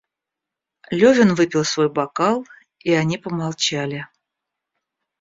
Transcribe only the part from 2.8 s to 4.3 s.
они помолчали.